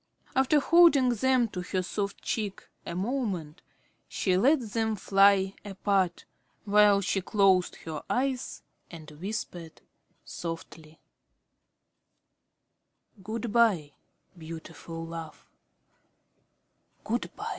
[0.35, 3.61] After holding them to her soft cheek a moment,
[4.07, 6.25] she let them fly apart,
[6.65, 9.79] while she closed her eyes and whispered
[10.25, 10.99] softly:
[13.21, 13.91] "Good by,
[14.35, 15.45] beautiful love,
[17.03, 17.49] good by."